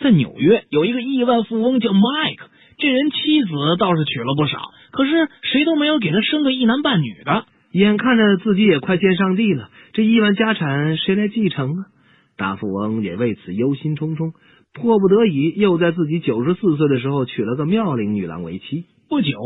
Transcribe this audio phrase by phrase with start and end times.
[0.00, 4.58] 在纽约有一个亿万富翁叫麦克，这人妻子倒是娶了不少，
[4.92, 7.44] 可是谁都没有给他生个一男半女的。
[7.72, 11.84] 眼看着自己也快见上帝了，这亿万家产谁来继承啊？
[12.38, 14.32] 大富翁也为此忧心忡忡，
[14.72, 18.86] 迫不得已又在自己九十四岁的时候娶了个妙龄女郎为妻。
[19.10, 19.38] 不久，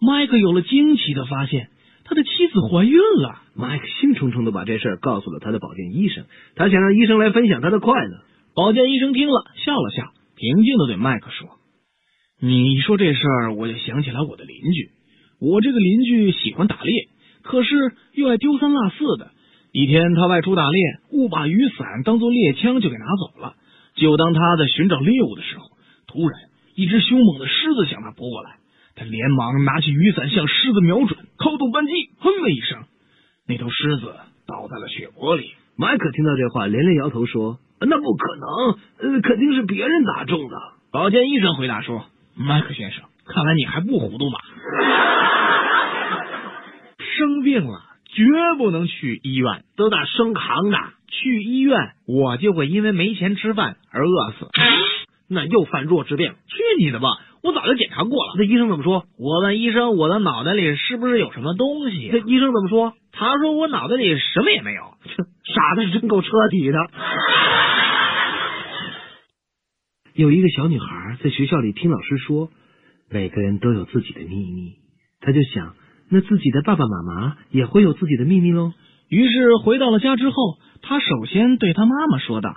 [0.00, 1.68] 麦克有了惊奇的发现，
[2.04, 3.42] 他的妻子怀孕了。
[3.54, 6.24] 麦克兴冲冲的把这事儿告诉了他的保健医生，
[6.56, 8.22] 他想让医生来分享他的快乐。
[8.58, 11.48] 保健医生听了，笑了笑，平静的对麦克说
[12.42, 14.90] ：“你说这事儿，我就想起来我的邻居。
[15.40, 17.06] 我这个邻居喜欢打猎，
[17.42, 19.30] 可是又爱丢三落四的。
[19.70, 23.54] 一天，他外出打猎，误把雨伞当做猎枪就给拿走了。
[23.94, 25.64] 就当他在寻找猎物的时候，
[26.08, 26.40] 突然
[26.74, 28.56] 一只凶猛的狮子向他扑过来。
[28.96, 32.82] 他连忙拿起雨伞向狮子瞄准，扣动扳机，砰的一声，
[33.46, 34.16] 那头狮子
[34.48, 35.52] 倒在了血泊里。
[35.76, 40.56] 麦克听到这话，连连摇头说：“那不可能，呃，肯定是别人打中的。”
[40.90, 44.38] 保健医生回答说：“麦克先生，看来你还不糊涂嘛。
[46.98, 48.24] 生病了绝
[48.56, 50.78] 不能去医院，都打生扛的。
[51.08, 54.48] 去医院我就会因为没钱吃饭而饿死，
[55.28, 56.32] 那又犯弱智病。
[56.46, 57.08] 去你的吧！
[57.42, 58.34] 我早就检查过了。
[58.36, 59.04] 那医生怎么说？
[59.18, 62.10] 我问医生，我的脑袋里是不是有什么东西？
[62.12, 62.94] 那医生怎么说？
[63.12, 64.82] 他说我脑袋里什么也没有。
[65.54, 66.78] 傻的是真够彻底的。
[70.18, 72.50] 有一个小女孩在学校里听老师说，
[73.08, 74.74] 每个人都有自己的秘密，
[75.20, 75.76] 她就想，
[76.10, 78.72] 那自己的爸爸妈妈也会有自己的秘密喽。
[79.08, 82.56] 于是回到了家之后，她首先对她妈妈说道：“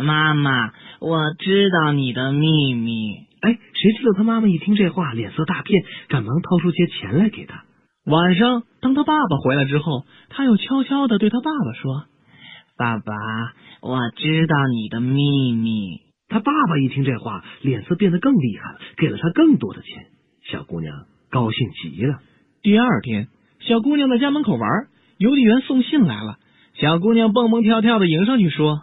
[0.00, 7.64] 妈妈，我知道你的秘密。”哎，谁知道他妈妈一听这话，脸色大变，赶忙掏出些钱来给他。
[8.04, 12.04] 晚上，当他爸爸回来之后，他又悄悄的对他爸爸说
[12.78, 13.12] ：“爸爸，
[13.80, 20.06] 我知道你的秘密。”他爸爸一听这话，脸色变得更厉害了，给了他更多的钱。
[20.44, 22.20] 小姑娘高兴极了。
[22.62, 23.28] 第二天，
[23.60, 26.38] 小姑娘在家门口玩，邮递员送信来了。
[26.74, 28.82] 小姑娘蹦蹦跳跳的迎上去说：“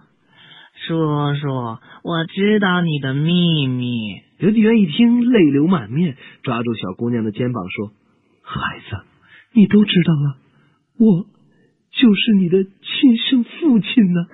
[0.87, 0.95] 叔
[1.35, 1.47] 叔，
[2.03, 7.91] 我知道你的秘密。”邮递员一听，泪流满面，抓住小姑娘的肩膀说
[8.43, 8.97] ：“孩子，
[9.53, 10.37] 你都知道了，
[10.97, 11.25] 我
[11.91, 14.25] 就是你的亲生父亲呢。”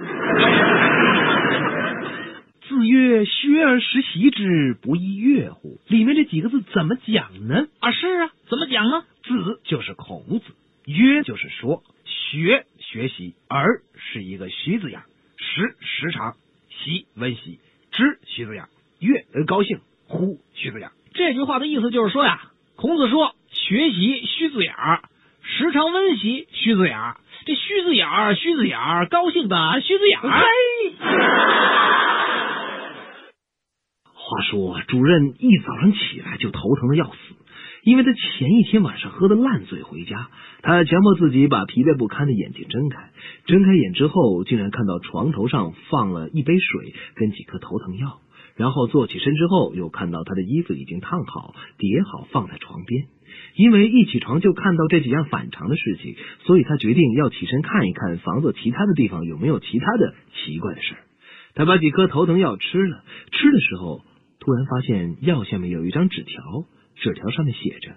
[2.82, 7.68] 子曰：“学而时习之，不亦说乎？”里面这几个字怎么讲呢？
[7.80, 9.04] 啊，是啊，怎么讲呢？
[9.24, 10.46] 子就是孔子，
[10.86, 15.00] 曰就是说，学学习，而是一个虚字眼，
[15.38, 16.34] 时时常，
[16.70, 17.60] 习温习，
[17.92, 18.66] 知虚字眼，
[19.00, 20.90] 悦高兴，乎虚字眼。
[21.14, 22.42] 这句话的意思就是说呀，
[22.76, 25.04] 孔子说学习虚字眼儿，
[25.44, 31.61] 时常温习虚字眼儿，这虚字眼儿、虚字眼儿，高兴的虚字眼儿。
[34.32, 37.36] 话说，主任一早上起来就头疼的要死，
[37.84, 40.30] 因为他前一天晚上喝的烂醉回家。
[40.62, 43.10] 他强迫自己把疲惫不堪的眼睛睁开，
[43.46, 48.22] 睁开眼之后，竟然看到床头上放了一杯水跟几颗头疼药。
[48.56, 53.08] 然后坐起身之后，又看到他的衣服已经烫好、叠好放在床边。
[53.56, 56.16] 因为一起床就看到这几样反常的事情，
[56.46, 60.96] 所以他决定要起身看一看房子其他的地方有没有其他的奇怪的事。
[61.54, 63.04] 他把几颗头疼药吃了，
[63.34, 64.02] 吃的时候
[64.42, 66.66] 突然发现药下面有一张纸条，
[66.96, 67.94] 纸条上面写着：“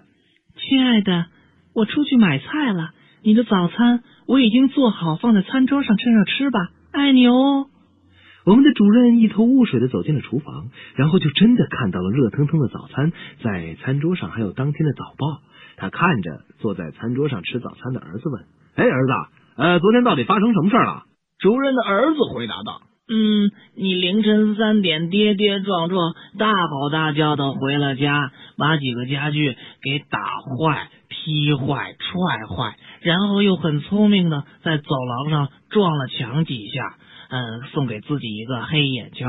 [0.55, 1.25] 亲爱的，
[1.73, 2.91] 我出去买菜了，
[3.23, 7.67] 你的早餐我已经做好，放在餐桌上，趁热吃吧，爱你哦。”
[8.45, 13.11] 我们的主任一头雾水的走进了厨房，然后就真的看到了热腾腾的早餐
[13.41, 15.41] 在餐桌上，还有当天的早报。
[15.77, 18.45] 他看着坐在餐桌上吃早餐的儿子问
[18.77, 19.13] ：“哎，儿子，
[19.57, 21.05] 呃，昨天到底发生什么事了？”
[21.41, 39.27] 主任的儿子回答道：“嗯，你凌晨三点跌跌撞撞、大吼大叫的回了家，把几个家具给打坏、劈坏、踹坏，然后又很聪明的在走廊上撞了墙几下。”嗯，送给自己一个黑眼圈。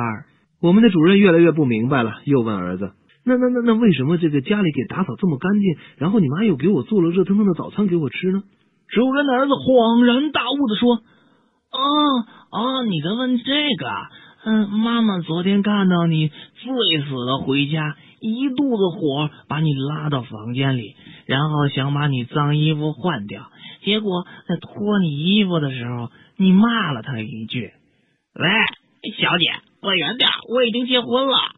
[0.61, 2.93] 我们的主任越来越不明白了，又问儿子
[3.25, 8.43] ：“那那那那，为什么这个家里给打扫这么干净，然后你妈又给我做了热腾腾的早餐给我吃呢？”
[8.89, 10.97] 主任的儿子恍然大悟的说
[11.73, 13.87] ：“哦哦，你在问这个？
[14.45, 20.95] 嗯，妈妈昨天看到你醉死了回家，一肚子火，把你拉到房间里，
[21.27, 23.51] 然后想把你脏衣服换掉，
[23.83, 27.73] 结果在脱你衣服的时候，你骂了他一句。”
[28.39, 28.49] 喂，
[29.19, 29.51] 小姐，
[29.81, 31.37] 滚远点，我已经结婚了。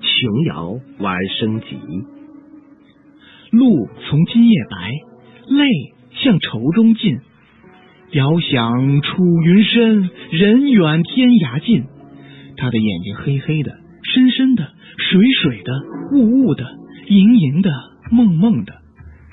[0.00, 1.76] 琼瑶玩升级，
[3.54, 4.90] 路从今夜白，
[5.48, 5.68] 泪
[6.22, 7.18] 向愁中尽。
[8.12, 11.84] 遥想楚云深，人远天涯近。
[12.56, 13.72] 他的眼睛黑黑的，
[14.02, 15.72] 深深的，水水的，
[16.12, 16.64] 雾雾的，
[17.08, 17.70] 盈盈的，
[18.10, 18.74] 梦梦的。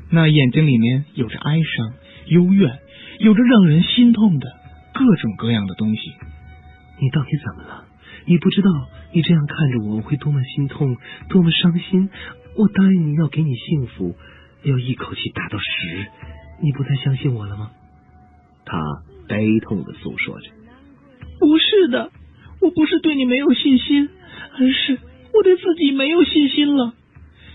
[0.09, 1.94] 那眼睛里面有着哀伤、
[2.27, 2.79] 幽怨，
[3.19, 4.47] 有着让人心痛的
[4.94, 6.01] 各种各样的东西。
[7.00, 7.85] 你到底怎么了？
[8.25, 8.69] 你不知道，
[9.13, 10.95] 你这样看着我，我会多么心痛，
[11.29, 12.09] 多么伤心。
[12.57, 14.15] 我答应你要给你幸福，
[14.63, 16.06] 要一口气打到十，
[16.62, 17.71] 你不再相信我了吗？
[18.65, 20.50] 他悲痛的诉说着。
[21.39, 22.12] 不是的，
[22.62, 24.09] 我不是对你没有信心，
[24.53, 25.00] 而是
[25.33, 26.94] 我对自己没有信心了。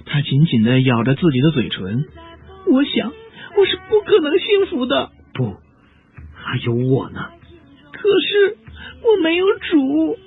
[0.06, 2.04] 他紧紧的咬着自己的嘴唇。
[2.66, 3.12] 我想，
[3.56, 5.10] 我是不可能幸福的。
[5.34, 5.56] 不，
[6.34, 7.20] 还有我呢。
[7.92, 8.56] 可是
[9.02, 10.18] 我没有主。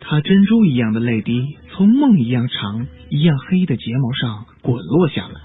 [0.00, 5.40] 他珍珠一样的泪滴从梦一样长、一样黑的睫毛上滚落下来。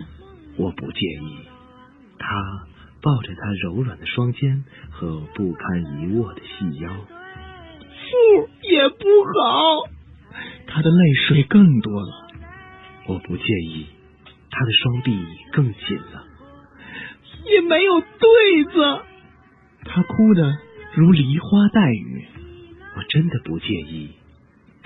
[0.57, 1.38] 我不介意。
[2.18, 2.66] 他
[3.01, 6.89] 抱着他柔软的双肩和不堪一握的细腰。
[6.89, 9.89] 富也不好。
[10.68, 12.28] 他的泪水更多了。
[13.07, 13.86] 我不介意。
[14.50, 16.24] 他的双臂更紧了。
[17.45, 19.01] 也没有对子。
[19.83, 20.57] 他哭得
[20.95, 22.25] 如梨花带雨。
[22.98, 24.12] 我真的不介意。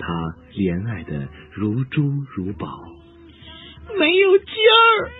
[0.00, 2.00] 他怜爱的如珠
[2.34, 2.66] 如宝，
[3.98, 5.10] 没有劲儿，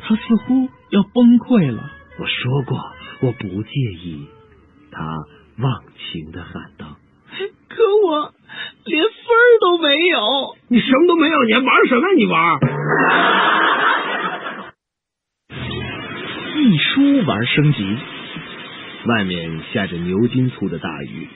[0.00, 1.92] 他似乎要崩溃了。
[2.18, 2.78] 我说过
[3.20, 3.70] 我不介
[4.02, 4.26] 意，
[4.90, 5.02] 他
[5.58, 6.96] 忘情的喊道。
[7.68, 8.32] 可我
[8.86, 10.56] 连分儿都没有。
[10.68, 12.08] 你什么都没有，你还玩什么？
[12.16, 12.58] 你玩？
[16.58, 17.98] 一书玩升级。
[19.04, 21.28] 外面下着牛筋粗的大雨。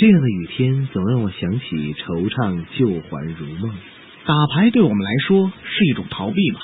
[0.00, 3.70] 这样的雨天总让我想起惆怅旧还如梦。
[4.24, 6.60] 打牌对我们来说是一种逃避吧，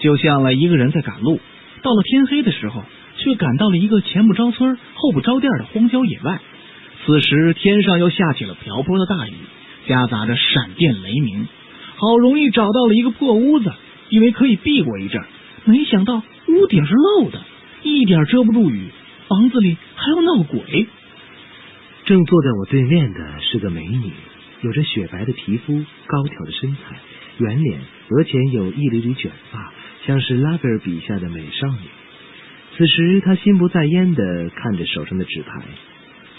[0.00, 1.38] 就像了一个人在赶路，
[1.82, 2.82] 到了天黑的时候，
[3.16, 6.40] 却赶到了一个前不着村后不着店的荒郊野外。
[7.06, 9.34] 此时天上又下起了瓢泼的大雨，
[9.86, 11.46] 夹杂着闪电雷鸣。
[11.94, 13.72] 好容易找到了一个破屋子，
[14.08, 15.22] 以为可以避过一阵，
[15.64, 17.40] 没想到屋顶是漏的，
[17.84, 18.88] 一点遮不住雨，
[19.28, 20.88] 房子里还要闹鬼。
[22.04, 24.12] 正坐在我对面的是个美女，
[24.60, 26.98] 有着雪白的皮肤、高挑的身材、
[27.38, 27.80] 圆脸，
[28.10, 29.72] 额前有一缕缕卷发，
[30.04, 31.78] 像是拉斐尔笔下的美少女。
[32.76, 35.62] 此时，她心不在焉的看着手上的纸牌。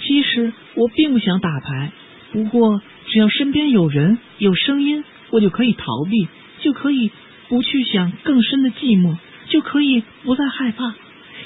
[0.01, 1.91] 其实我并不想打牌，
[2.31, 6.27] 不过只要身边有人、有声音，我就可以逃避，
[6.61, 7.09] 就可以
[7.49, 9.17] 不去想更深的寂寞，
[9.49, 10.93] 就可以不再害怕。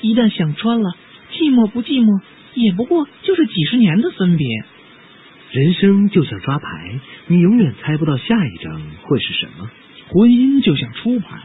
[0.02, 0.92] 一旦想穿了，
[1.32, 2.20] 寂寞不寂寞？
[2.60, 4.48] 也不过就是几十年的分别。
[5.52, 9.70] 人生就像抓牌，你永远猜不到下一张会是什么。
[10.10, 11.40] 婚姻就像出牌，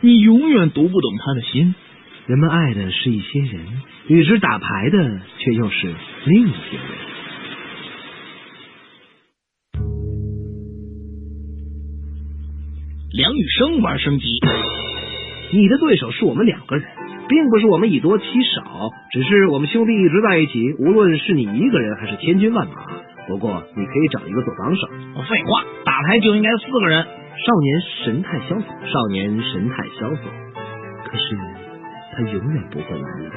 [0.00, 1.74] 你永远读不懂他的心。
[2.26, 3.60] 人们爱的是一些人，
[4.08, 5.94] 与之打牌的却又是
[6.26, 6.84] 另一些人。
[13.12, 14.40] 梁羽生玩升级，
[15.52, 16.86] 你的对手是我们两个人。
[17.30, 20.74] 并不是我们以多欺少，只是我们兄弟一直在一起。
[20.80, 22.74] 无论是你一个人还是千军万马，
[23.28, 24.88] 不过你可以找一个做帮手。
[25.28, 27.06] 废话，打牌就应该四个人。
[27.46, 30.22] 少年神态潇洒，少年神态潇洒。
[31.04, 31.38] 可是
[32.16, 33.36] 他永远不会来了吧？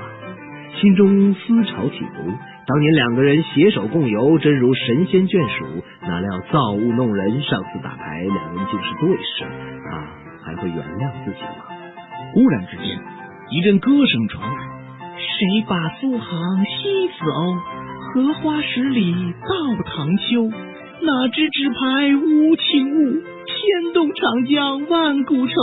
[0.82, 2.34] 心中思潮起伏。
[2.66, 5.84] 当年两个人携手共游，真如神仙眷属。
[6.02, 9.46] 哪料造物弄人，上次打牌两人竟是对视，
[9.88, 10.04] 他
[10.44, 11.66] 还会原谅自己吗？
[12.34, 13.00] 忽然之间。
[13.52, 14.58] 一阵歌声传来，
[15.18, 17.56] 谁把苏杭西子鸥？
[18.14, 20.50] 荷花十里到塘秋。
[21.02, 25.54] 哪知纸牌无情物，牵动长江万古愁。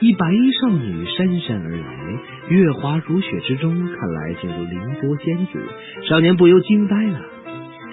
[0.00, 2.18] 一白衣少女姗姗而来，
[2.48, 5.62] 月华如雪之中，看来竟如凌波仙子。
[6.08, 7.20] 少年不由惊呆了。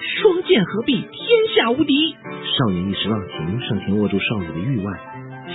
[0.00, 2.16] 双剑合璧，天下无敌。
[2.58, 4.98] 少年一时忘情，上前握住少女的玉腕，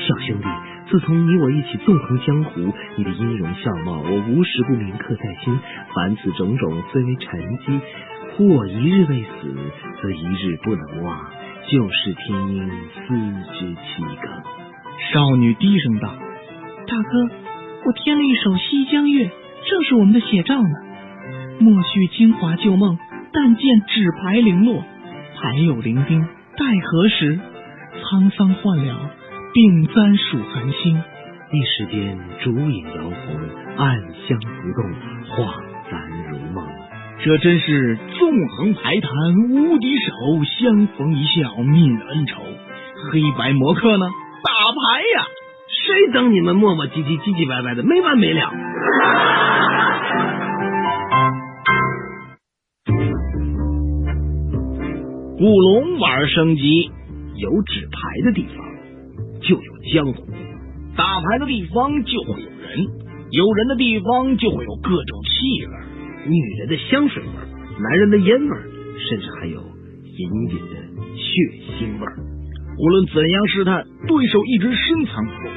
[0.07, 0.45] 小兄弟。
[0.89, 5.59] 自从你我一起纵横江湖，你的音容笑貌我无时不铭刻在心。
[5.93, 7.81] 凡此种种虽为沉积，
[8.31, 9.53] 或一日未死，
[10.01, 11.19] 则一日不能忘。
[11.69, 13.13] 旧事听音思
[13.59, 14.31] 之凄更。
[15.11, 16.07] 少女低声道
[16.87, 17.29] ：“大哥，
[17.85, 19.25] 我添了一首《西江月》，
[19.69, 20.69] 正是我们的写照呢。
[21.59, 22.97] 莫叙京华旧梦，
[23.33, 24.81] 但见纸牌零落。
[25.35, 26.25] 还有伶仃，
[26.55, 27.37] 待何时？
[28.03, 29.11] 沧桑换了。”
[29.57, 31.01] 并簪数繁星，
[31.51, 33.39] 一时间烛影摇红，
[33.75, 33.97] 暗
[34.27, 34.93] 香浮动，
[35.29, 35.51] 画
[35.89, 35.99] 簪
[36.29, 36.63] 如梦。
[37.23, 39.09] 这真是纵横排坛
[39.49, 40.11] 无敌手，
[40.59, 42.43] 相逢一笑泯恩仇。
[43.11, 44.05] 黑白魔客呢？
[44.43, 45.25] 打牌呀！
[45.87, 48.51] 谁等你们磨磨唧唧、唧唧歪歪的没完没了？
[55.39, 56.91] 古龙玩升级，
[57.37, 58.66] 有纸牌的地方。
[59.47, 60.27] 就有江湖，
[60.97, 62.85] 打牌的地方就会有人，
[63.31, 65.71] 有人的地方就会有各种气味，
[66.29, 67.29] 女人的香水味，
[67.81, 68.57] 男人的烟味，
[69.09, 69.61] 甚至还有
[70.03, 70.75] 隐隐的
[71.15, 71.25] 血
[71.79, 72.05] 腥味。
[72.77, 75.49] 无论怎样试探，对手一直深藏不露。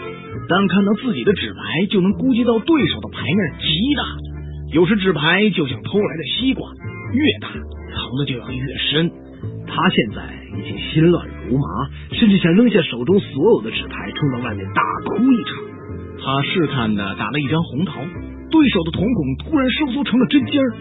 [0.48, 4.02] 但看到自己的纸牌，就能估计到对手的牌面极大。
[4.72, 6.70] 有时纸牌就像偷来的西瓜，
[7.12, 9.10] 越大藏的就要越深。
[9.66, 10.22] 他现在
[10.60, 11.64] 已经心乱如麻，
[12.12, 15.56] 甚至想扔下手中所有的纸牌，冲到外面大哭一场。
[16.22, 18.00] 他试探的打了一张红桃，
[18.50, 20.74] 对手的瞳孔突然收缩成了针尖儿。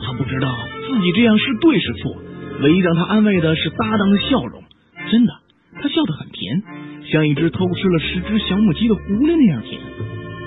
[0.00, 0.48] 他不知道
[0.88, 2.16] 自己这样是对是错，
[2.62, 4.62] 唯一让他安慰的是搭档的笑容。
[5.10, 5.32] 真的，
[5.82, 6.62] 他笑得很甜，
[7.12, 9.80] 像一只偷吃了十只小母鸡的狐狸那样甜。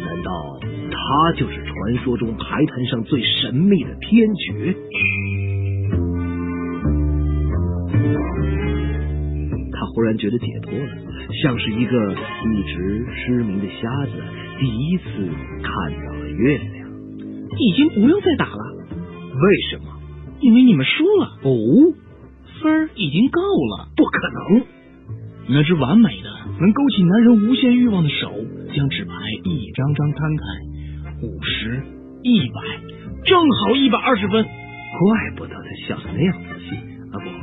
[0.06, 0.60] 难道
[0.90, 4.76] 他就是传说中牌坛上最神秘的天爵？
[10.02, 10.98] 忽然觉得解脱了，
[11.44, 14.14] 像是一个一直失明的瞎子
[14.60, 15.04] 第一次
[15.62, 16.90] 看到了月亮。
[17.60, 19.86] 已经不用再打了，为什么？
[20.40, 21.94] 因为你们输了，哦，
[22.64, 23.90] 分儿已经够了。
[23.96, 24.66] 不可能！
[25.50, 26.30] 那只完美的
[26.60, 28.34] 能勾起男人无限欲望的手，
[28.74, 31.84] 将纸牌一张张摊开，五十、
[32.24, 32.62] 一百，
[33.24, 34.44] 正好一百二十分。
[34.44, 36.76] 怪不得他笑得那样仔细
[37.14, 37.20] 啊！
[37.20, 37.41] 不，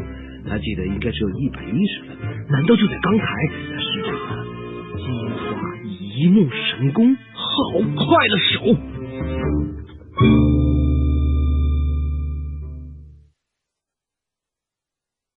[0.48, 2.16] 他记得应该只有一百一十分。
[2.50, 4.44] 难道就在刚才，他施展了
[4.96, 5.76] 金花
[6.16, 7.16] 一目神功？
[7.34, 8.74] 好快的手！